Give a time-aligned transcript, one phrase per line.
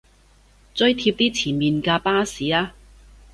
[0.73, 2.71] 追貼啲前面架巴士吖